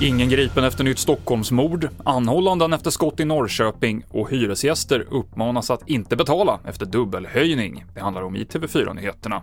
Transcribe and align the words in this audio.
Ingen 0.00 0.28
gripen 0.28 0.64
efter 0.64 0.84
nytt 0.84 0.98
Stockholmsmord, 0.98 1.88
anhållanden 2.04 2.72
efter 2.72 2.90
skott 2.90 3.20
i 3.20 3.24
Norrköping 3.24 4.04
och 4.08 4.30
hyresgäster 4.30 5.06
uppmanas 5.10 5.70
att 5.70 5.88
inte 5.88 6.16
betala 6.16 6.60
efter 6.64 6.86
dubbelhöjning. 6.86 7.84
Det 7.94 8.00
handlar 8.00 8.22
om 8.22 8.36
i 8.36 8.44
TV4-nyheterna. 8.44 9.42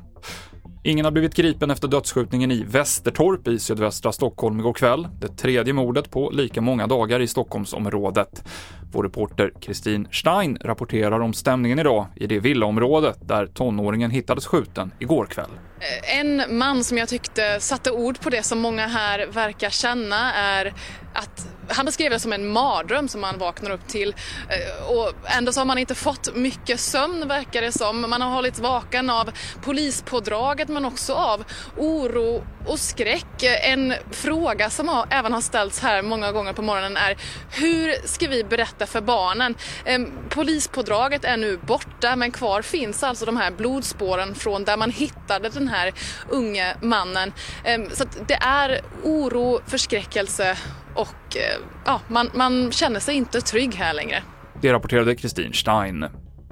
Ingen 0.84 1.06
har 1.06 1.12
blivit 1.12 1.36
gripen 1.36 1.72
efter 1.72 1.88
dödsskjutningen 1.88 2.52
i 2.52 2.64
Västertorp 2.64 3.48
i 3.48 3.60
sydvästra 3.60 4.12
Stockholm 4.12 4.60
igår 4.60 4.74
kväll. 4.74 5.08
Det 5.20 5.28
tredje 5.28 5.74
mordet 5.74 6.12
på 6.12 6.30
lika 6.30 6.62
många 6.62 6.88
dagar 6.88 7.20
i 7.20 7.28
Stockholmsområdet. 7.28 8.44
Vår 8.92 9.04
reporter 9.04 9.52
Kristin 9.62 10.08
Stein 10.12 10.58
rapporterar 10.62 11.20
om 11.20 11.34
stämningen 11.34 11.80
idag 11.80 12.06
i 12.16 12.28
det 12.28 12.40
villaområdet 12.40 13.28
där 13.28 13.48
tonåringen 13.48 14.12
hittades 14.12 14.46
skjuten 14.46 14.92
igår 15.00 15.26
kväll. 15.26 15.52
Eh, 15.80 16.20
en 16.20 16.58
man 16.58 16.84
som 16.84 16.98
jag 16.98 17.10
tyckte 17.10 17.60
satte 17.60 17.92
ord 17.92 18.20
på 18.20 18.30
det 18.30 18.44
som 18.44 18.60
många 18.60 18.88
här 18.88 19.26
verkar 19.26 19.70
känna 19.70 20.34
är 20.34 20.74
att 21.14 21.48
han 21.70 21.86
beskrev 21.86 22.12
det 22.12 22.20
som 22.20 22.34
en 22.34 22.48
mardröm 22.48 23.08
som 23.08 23.22
man 23.22 23.38
vaknar 23.38 23.72
upp 23.72 23.88
till 23.88 24.16
eh, 24.50 24.92
och 24.92 25.14
ändå 25.26 25.54
så 25.54 25.60
har 25.60 25.66
man 25.66 25.78
inte 25.78 25.96
fått 25.96 26.36
mycket 26.36 26.80
sömn 26.80 27.28
verkar 27.28 27.62
det 27.62 27.72
som. 27.72 28.02
Man 28.10 28.22
har 28.22 28.30
hållits 28.30 28.60
vaken 28.60 29.10
av 29.10 29.32
polispådraget 29.62 30.68
men 30.68 30.86
också 30.86 31.14
av 31.14 31.44
oro 31.78 32.44
och 32.66 32.80
skräck. 32.80 33.44
En 33.64 33.94
fråga 34.12 34.70
som 34.70 34.90
har, 34.90 35.08
även 35.10 35.34
har 35.34 35.42
ställts 35.42 35.80
här 35.80 36.02
många 36.02 36.32
gånger 36.32 36.54
på 36.54 36.62
morgonen 36.62 36.98
är 36.98 37.18
hur 37.52 38.08
ska 38.08 38.28
vi 38.28 38.44
berätta 38.44 38.86
för 38.86 39.02
barnen? 39.02 39.56
Ehm, 39.86 40.12
polispådraget 40.30 41.26
är 41.26 41.38
nu 41.38 41.58
borta 41.58 42.16
men 42.16 42.32
kvar 42.32 42.62
finns 42.62 43.04
alltså 43.04 43.26
de 43.26 43.38
här 43.38 43.52
blodspåren 43.52 44.36
från 44.36 44.64
där 44.64 44.78
man 44.78 44.92
hittade 44.92 45.50
den 45.50 45.65
den 45.66 45.74
här 45.74 45.92
unge 46.30 46.76
mannen. 46.82 47.34
Ehm, 47.64 47.90
så 47.90 48.04
att 48.04 48.28
det 48.28 48.34
är 48.42 48.82
oro, 49.04 49.62
förskräckelse 49.68 50.58
och 50.94 51.38
eh, 51.38 51.62
ja, 51.86 52.02
man, 52.08 52.30
man 52.34 52.72
känner 52.72 53.00
sig 53.00 53.16
inte 53.16 53.42
trygg 53.42 53.76
här 53.76 53.94
längre. 53.94 54.24
Det 54.62 54.74
rapporterade 54.74 55.16
Kristin 55.16 55.54
Stein. 55.54 56.06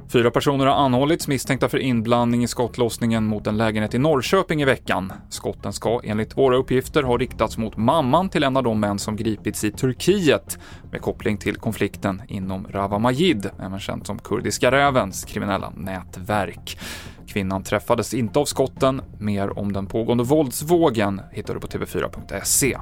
Fyra 0.09 0.31
personer 0.31 0.65
har 0.65 0.85
anhållits 0.85 1.27
misstänkta 1.27 1.69
för 1.69 1.77
inblandning 1.77 2.43
i 2.43 2.47
skottlossningen 2.47 3.23
mot 3.23 3.47
en 3.47 3.57
lägenhet 3.57 3.93
i 3.93 3.97
Norrköping 3.97 4.61
i 4.61 4.65
veckan. 4.65 5.13
Skotten 5.29 5.73
ska 5.73 6.01
enligt 6.03 6.37
våra 6.37 6.55
uppgifter 6.55 7.03
ha 7.03 7.17
riktats 7.17 7.57
mot 7.57 7.77
mamman 7.77 8.29
till 8.29 8.43
en 8.43 8.57
av 8.57 8.63
de 8.63 8.79
män 8.79 8.99
som 8.99 9.15
gripits 9.15 9.63
i 9.63 9.71
Turkiet 9.71 10.59
med 10.91 11.01
koppling 11.01 11.37
till 11.37 11.55
konflikten 11.55 12.21
inom 12.27 12.67
Rawa 12.69 12.99
Majid, 12.99 13.49
även 13.59 13.79
känt 13.79 14.07
som 14.07 14.19
Kurdiska 14.19 14.71
rävens 14.71 15.25
kriminella 15.25 15.73
nätverk. 15.77 16.79
Kvinnan 17.27 17.63
träffades 17.63 18.13
inte 18.13 18.39
av 18.39 18.45
skotten. 18.45 19.01
Mer 19.19 19.59
om 19.59 19.73
den 19.73 19.85
pågående 19.85 20.23
våldsvågen 20.23 21.21
hittar 21.31 21.53
du 21.53 21.59
på 21.59 21.67
tv4.se. 21.67 22.77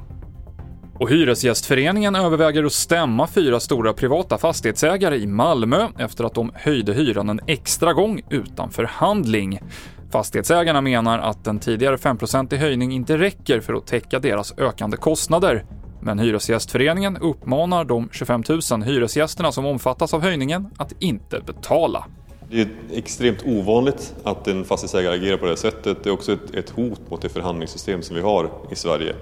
Och 0.98 1.10
Hyresgästföreningen 1.10 2.14
överväger 2.14 2.64
att 2.64 2.72
stämma 2.72 3.26
fyra 3.26 3.60
stora 3.60 3.92
privata 3.92 4.38
fastighetsägare 4.38 5.16
i 5.16 5.26
Malmö 5.26 5.88
efter 5.98 6.24
att 6.24 6.34
de 6.34 6.52
höjde 6.54 6.92
hyran 6.92 7.28
en 7.28 7.40
extra 7.46 7.92
gång 7.92 8.22
utan 8.30 8.70
förhandling. 8.70 9.60
Fastighetsägarna 10.12 10.80
menar 10.80 11.18
att 11.18 11.46
en 11.46 11.58
tidigare 11.58 11.96
5-procentig 11.96 12.56
höjning 12.56 12.92
inte 12.92 13.18
räcker 13.18 13.60
för 13.60 13.74
att 13.74 13.86
täcka 13.86 14.18
deras 14.18 14.58
ökande 14.58 14.96
kostnader. 14.96 15.64
Men 16.00 16.18
Hyresgästföreningen 16.18 17.16
uppmanar 17.16 17.84
de 17.84 18.08
25 18.12 18.42
000 18.70 18.82
hyresgästerna 18.82 19.52
som 19.52 19.66
omfattas 19.66 20.14
av 20.14 20.22
höjningen 20.22 20.70
att 20.76 20.92
inte 21.02 21.40
betala. 21.46 22.04
Det 22.52 22.60
är 22.60 22.68
extremt 22.92 23.42
ovanligt 23.46 24.14
att 24.22 24.48
en 24.48 24.64
fastighetsägare 24.64 25.14
agerar 25.14 25.36
på 25.36 25.44
det 25.44 25.50
här 25.50 25.56
sättet. 25.56 26.04
Det 26.04 26.10
är 26.10 26.12
också 26.12 26.32
ett, 26.32 26.54
ett 26.54 26.70
hot 26.70 27.00
mot 27.10 27.22
det 27.22 27.28
förhandlingssystem 27.28 28.02
som 28.02 28.16
vi 28.16 28.22
har 28.22 28.50
i 28.70 28.74
Sverige 28.74 29.14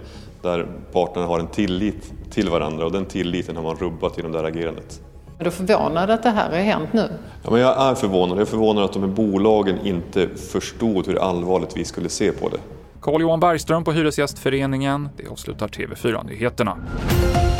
där 0.43 0.67
parterna 0.93 1.27
har 1.27 1.39
en 1.39 1.47
tillit 1.47 2.13
till 2.31 2.49
varandra 2.49 2.85
och 2.85 2.93
den 2.93 3.05
tilliten 3.05 3.57
har 3.57 3.63
man 3.63 3.77
rubbat 3.77 4.17
genom 4.17 4.33
det 4.33 4.39
här 4.39 4.45
agerandet. 4.45 5.01
Är 5.39 5.45
du 5.45 5.51
förvånad 5.51 6.11
att 6.11 6.23
det 6.23 6.31
här 6.31 6.51
har 6.51 6.57
hänt 6.57 6.93
nu? 6.93 7.09
Ja, 7.43 7.51
men 7.51 7.61
jag 7.61 7.91
är 7.91 7.95
förvånad. 7.95 8.37
Jag 8.37 8.43
är 8.43 8.47
förvånad 8.47 8.85
att 8.85 8.93
de 8.93 9.03
här 9.03 9.11
bolagen 9.11 9.79
inte 9.87 10.29
förstod 10.29 11.07
hur 11.07 11.19
allvarligt 11.19 11.77
vi 11.77 11.85
skulle 11.85 12.09
se 12.09 12.33
på 12.33 12.49
det. 12.49 12.59
Carl-Johan 13.01 13.41
Bergström 13.41 13.85
på 13.85 13.93
Hyresgästföreningen. 13.93 15.09
Det 15.17 15.27
avslutar 15.27 15.69
TV4-nyheterna. 15.69 16.77
Ett 17.53 17.60